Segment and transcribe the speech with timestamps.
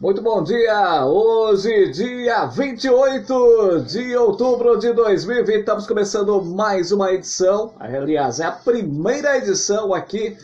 [0.00, 1.04] Muito bom dia!
[1.04, 7.74] Hoje, dia 28 de outubro de 2020, estamos começando mais uma edição.
[7.78, 10.38] Aliás, é a primeira edição aqui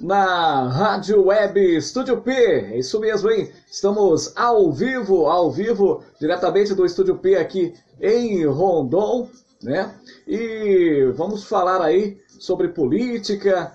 [0.00, 2.32] na Rádio Web Estúdio P.
[2.32, 3.48] É isso mesmo, hein?
[3.70, 9.30] Estamos ao vivo, ao vivo, diretamente do Estúdio P aqui em Rondon,
[9.62, 9.94] né?
[10.26, 13.72] E vamos falar aí sobre política,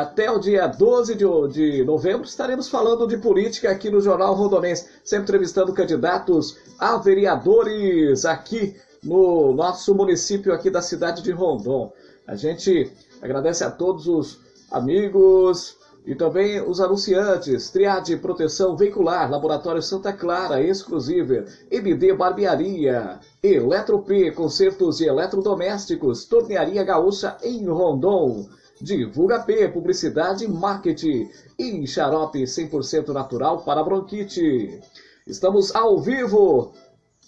[0.00, 4.88] até o dia 12 de, de, novembro estaremos falando de política aqui no Jornal Rondonense,
[5.04, 11.92] sempre entrevistando candidatos a vereadores aqui no nosso município aqui da cidade de Rondon.
[12.26, 19.82] A gente agradece a todos os amigos e também os anunciantes, Triade Proteção Veicular, Laboratório
[19.82, 28.46] Santa Clara, Exclusive, MD Barbearia, Eletrop, Concertos e Eletrodomésticos, Tornearia Gaúcha em Rondon.
[28.80, 31.30] Divulga P, publicidade e marketing.
[31.58, 34.80] E xarope 100% natural para bronquite.
[35.26, 36.72] Estamos ao vivo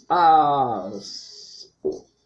[0.09, 1.71] às,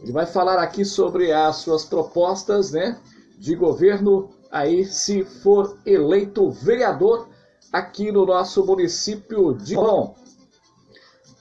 [0.00, 3.00] ele vai falar aqui sobre as suas propostas né,
[3.36, 7.28] de governo, aí se for eleito vereador
[7.72, 10.14] aqui no nosso município de Ron.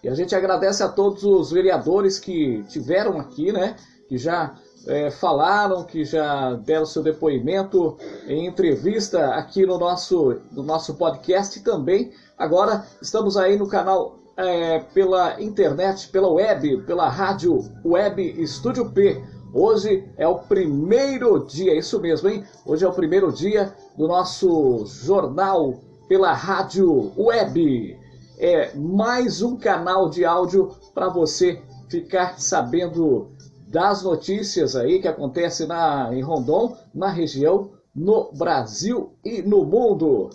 [0.04, 3.78] E a gente agradece a todos os vereadores que tiveram aqui, né?
[4.10, 4.54] Que já
[4.86, 11.58] é, falaram, que já deram seu depoimento em entrevista aqui no nosso, no nosso podcast
[11.62, 12.12] também.
[12.38, 19.24] Agora estamos aí no canal é, pela internet, pela web, pela rádio web Estúdio P.
[19.54, 22.44] Hoje é o primeiro dia, isso mesmo, hein?
[22.66, 28.03] Hoje é o primeiro dia do nosso jornal pela rádio web
[28.38, 33.32] é mais um canal de áudio para você ficar sabendo
[33.68, 40.30] das notícias aí que acontecem na, em Rondon, na região, no Brasil e no mundo.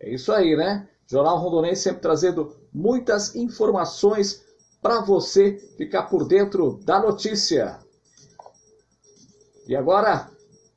[0.00, 0.88] É isso aí, né?
[1.06, 4.44] Jornal Rondonense sempre trazendo muitas informações
[4.80, 7.78] para você ficar por dentro da notícia.
[9.66, 10.30] E agora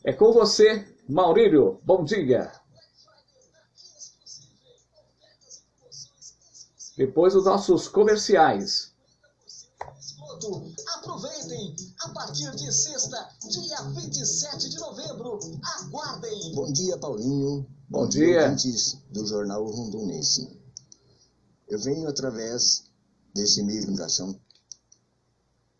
[0.03, 1.79] é com você, Maurílio.
[1.83, 2.62] Bom dia.
[6.95, 8.91] Depois os nossos comerciais.
[10.95, 11.75] Aproveitem!
[12.01, 16.53] A partir de sexta, dia 27 de novembro, aguardem!
[16.53, 17.65] Bom dia, Paulinho.
[17.89, 18.49] Bom, Bom dia.
[18.49, 20.47] Antes do Jornal Rondonense.
[21.67, 22.83] Eu venho através
[23.33, 24.39] desse meio de comunicação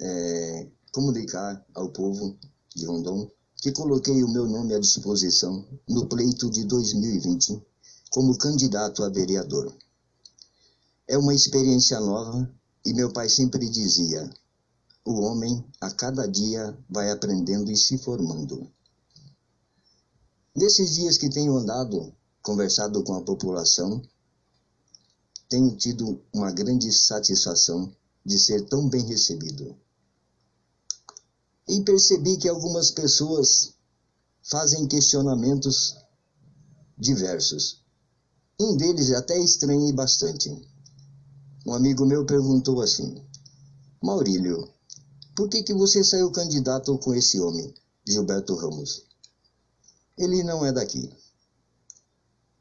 [0.02, 2.38] é, comunicar ao povo
[2.76, 7.62] de Rondon que coloquei o meu nome à disposição no pleito de 2020
[8.10, 9.74] como candidato a vereador.
[11.08, 12.50] É uma experiência nova
[12.86, 14.30] e meu pai sempre dizia:
[15.06, 18.72] o homem a cada dia vai aprendendo e se formando.
[20.56, 24.02] Nesses dias que tenho andado, conversado com a população,
[25.50, 27.94] tenho tido uma grande satisfação
[28.26, 29.76] de ser tão bem recebido.
[31.68, 33.74] E percebi que algumas pessoas
[34.42, 35.98] fazem questionamentos
[36.98, 37.84] diversos.
[38.60, 40.73] Um deles até estranhei bastante.
[41.66, 43.24] Um amigo meu perguntou assim:
[44.02, 44.68] Maurílio,
[45.34, 47.74] por que, que você saiu candidato com esse homem,
[48.06, 49.06] Gilberto Ramos?
[50.18, 51.10] Ele não é daqui.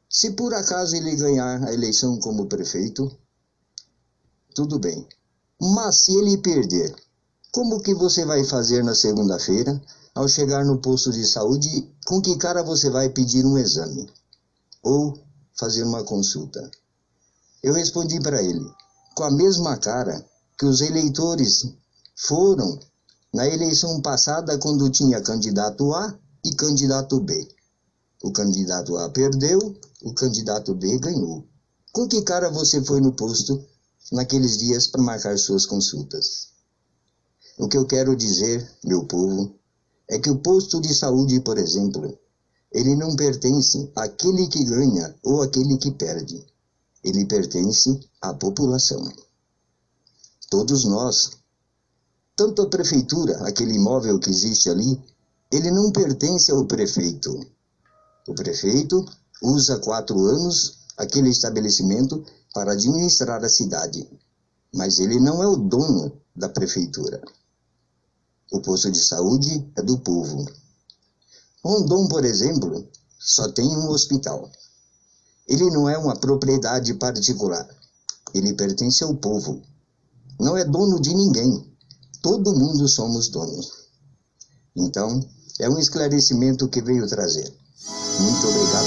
[0.09, 3.11] Se por acaso ele ganhar a eleição como prefeito,
[4.55, 5.05] tudo bem.
[5.59, 6.95] Mas se ele perder,
[7.51, 9.81] como que você vai fazer na segunda-feira
[10.15, 11.91] ao chegar no posto de saúde?
[12.05, 14.09] Com que cara você vai pedir um exame
[14.81, 15.19] ou
[15.57, 16.71] fazer uma consulta?
[17.61, 18.65] Eu respondi para ele:
[19.15, 20.25] com a mesma cara
[20.57, 21.67] que os eleitores
[22.15, 22.79] foram
[23.33, 27.47] na eleição passada quando tinha candidato A e candidato B.
[28.23, 29.59] O candidato A perdeu,
[30.01, 31.45] o candidato B ganhou.
[31.91, 33.63] Com que cara você foi no posto
[34.11, 36.49] naqueles dias para marcar suas consultas?
[37.57, 39.55] O que eu quero dizer, meu povo,
[40.09, 42.17] é que o posto de saúde, por exemplo,
[42.71, 46.52] ele não pertence àquele que ganha ou àquele que perde
[47.03, 49.11] ele pertence à população.
[50.49, 51.31] Todos nós,
[52.35, 55.01] tanto a prefeitura, aquele imóvel que existe ali,
[55.51, 57.39] ele não pertence ao prefeito.
[58.27, 59.05] O prefeito
[59.41, 62.23] usa quatro anos aquele estabelecimento
[62.53, 64.07] para administrar a cidade,
[64.73, 67.21] mas ele não é o dono da prefeitura.
[68.51, 70.45] O posto de saúde é do povo.
[71.63, 72.87] Rondon, por exemplo,
[73.19, 74.51] só tem um hospital.
[75.47, 77.67] Ele não é uma propriedade particular.
[78.33, 79.61] Ele pertence ao povo.
[80.39, 81.71] Não é dono de ninguém.
[82.21, 83.83] Todo mundo somos donos.
[84.75, 85.23] Então,
[85.59, 87.53] é um esclarecimento que veio trazer.
[88.19, 88.82] Muito obrigado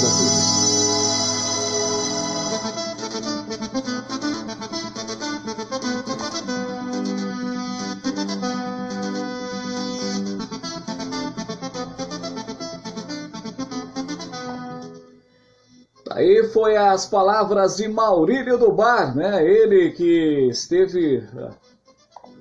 [16.47, 19.45] foi as palavras de Maurílio do Bar, né?
[19.45, 21.23] Ele que esteve,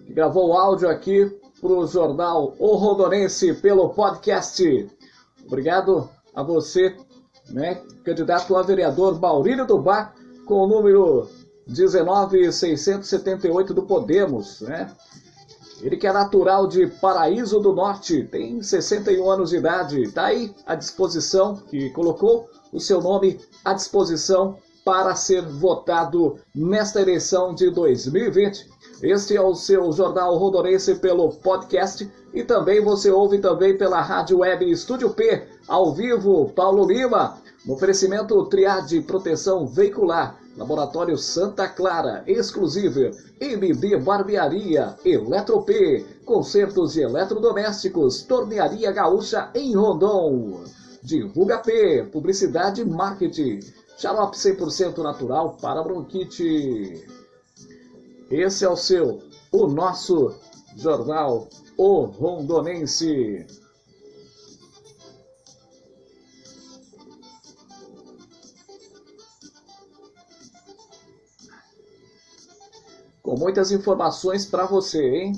[0.07, 1.31] que gravou o áudio aqui
[1.61, 4.89] para o jornal O Rondonense pelo podcast.
[5.47, 6.97] Obrigado a você,
[7.51, 7.81] né?
[8.05, 10.15] Candidato a vereador Maurílio do Bar,
[10.45, 11.29] com o número
[11.67, 14.91] 19678 do Podemos, né?
[15.83, 20.55] Ele que é natural de Paraíso do Norte, tem 61 anos de idade, está aí
[20.67, 27.71] à disposição, que colocou o seu nome à disposição para ser votado nesta eleição de
[27.71, 28.69] 2020.
[29.03, 34.39] Este é o seu Jornal Rondonense pelo podcast e também você ouve também pela Rádio
[34.39, 37.37] Web Estúdio P, ao vivo, Paulo Lima,
[37.67, 45.69] no oferecimento Triade Proteção Veicular, Laboratório Santa Clara, exclusivo, MD Barbearia, Eletrop,
[46.25, 50.65] concertos de eletrodomésticos, Tornearia Gaúcha em Rondon.
[51.03, 53.61] Divulga P, publicidade e marketing.
[53.99, 57.07] Xarope 100% natural para bronquite.
[58.31, 59.23] Esse é o seu,
[59.53, 60.35] o nosso
[60.77, 63.47] jornal O Rondonense.
[73.27, 75.33] Com muitas informações para você, hein?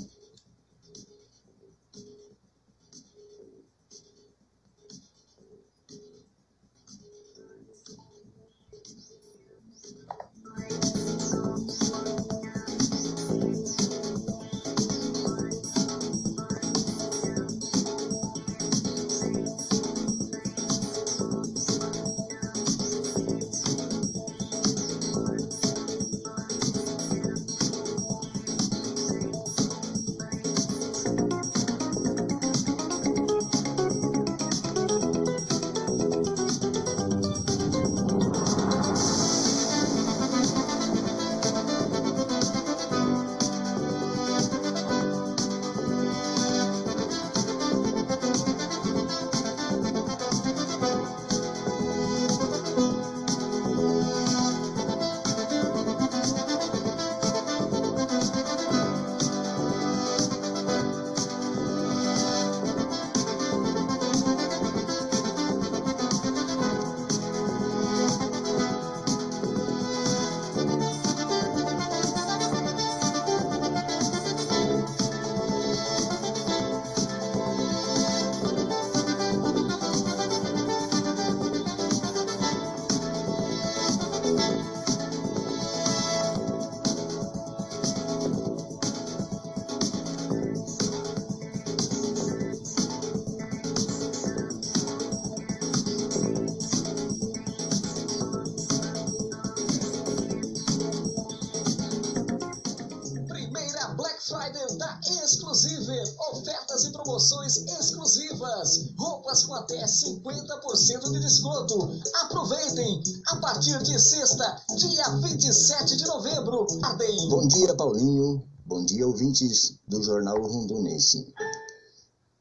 [103.79, 105.93] Primeira Black Friday da Exclusive.
[106.33, 108.91] Ofertas e promoções exclusivas.
[108.97, 112.01] Roupas com até 50% de desconto.
[112.23, 113.03] Aproveitem!
[113.29, 116.67] A partir de sexta, dia 27 de novembro.
[116.83, 117.29] Ardem.
[117.29, 118.43] Bom dia, Paulinho.
[118.67, 121.33] Bom dia, ouvintes do Jornal Rondonense.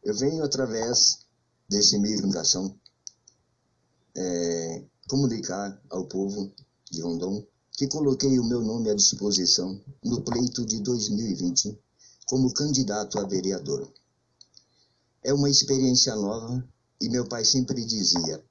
[0.04, 1.20] Eu venho, através
[1.70, 2.76] desse meio de comunicação,
[4.16, 6.52] é, comunicar ao povo
[6.90, 7.46] de Rondon
[7.78, 11.80] que coloquei o meu nome à disposição no pleito de 2020
[12.26, 13.88] como candidato a vereador.
[15.24, 16.68] É uma experiência nova
[17.00, 18.44] e meu pai sempre dizia: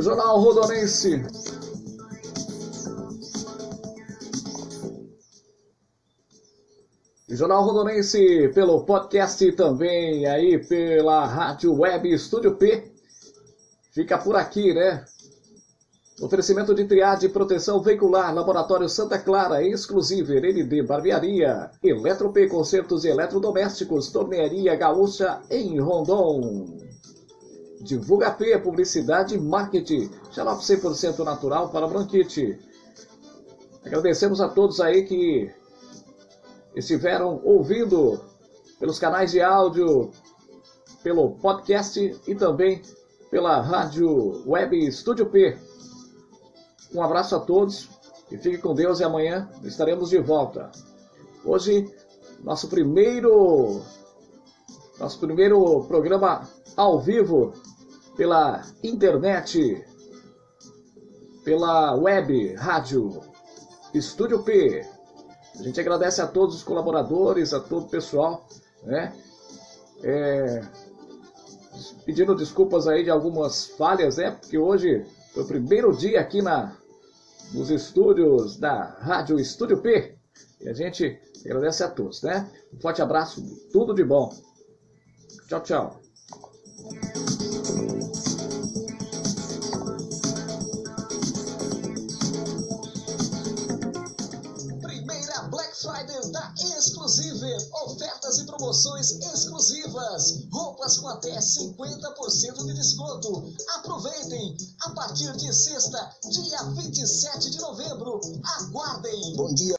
[0.00, 1.22] Jornal Rodonense.
[7.28, 12.92] Jornal Rodonense pelo podcast também, aí pela Rádio Web Estúdio P.
[13.92, 15.04] Fica por aqui, né?
[16.20, 23.08] Oferecimento de triade proteção veicular, Laboratório Santa Clara, exclusivo, ND Barbearia, Eletro P Concertos e
[23.08, 26.87] Eletrodomésticos, Tornearia Gaúcha em Rondon.
[27.80, 32.58] Divulga P, publicidade e marketing, xarope 100% natural para bronquite.
[33.84, 35.50] Agradecemos a todos aí que
[36.74, 38.20] estiveram ouvindo
[38.78, 40.10] pelos canais de áudio,
[41.02, 42.82] pelo podcast e também
[43.30, 45.56] pela rádio web Estúdio P.
[46.94, 47.88] Um abraço a todos
[48.30, 50.70] e fique com Deus e amanhã estaremos de volta.
[51.44, 51.90] Hoje,
[52.42, 53.82] nosso primeiro
[54.98, 57.52] nosso primeiro programa ao vivo
[58.18, 59.86] pela internet,
[61.44, 63.22] pela web, rádio,
[63.94, 64.84] Estúdio P.
[65.58, 68.44] A gente agradece a todos os colaboradores, a todo o pessoal,
[68.82, 69.14] né?
[70.02, 70.62] É,
[72.04, 74.32] pedindo desculpas aí de algumas falhas, né?
[74.32, 76.76] Porque hoje foi o primeiro dia aqui na,
[77.52, 80.16] nos estúdios da Rádio Estúdio P.
[80.60, 82.50] E a gente agradece a todos, né?
[82.74, 83.40] Um forte abraço,
[83.72, 84.34] tudo de bom.
[85.48, 86.07] Tchau, tchau.
[98.58, 100.46] Promoções exclusivas.
[100.50, 103.54] Roupas com até 50% de desconto.
[103.76, 104.56] Aproveitem.
[104.82, 108.20] A partir de sexta, dia 27 de novembro.
[108.58, 109.36] Aguardem.
[109.36, 109.66] Bom dia.